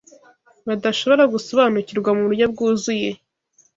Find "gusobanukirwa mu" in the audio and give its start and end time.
1.33-2.23